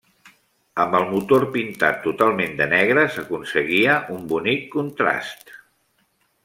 [0.85, 5.59] Amb el motor pintat totalment de negre s'aconseguia un bonic contrast.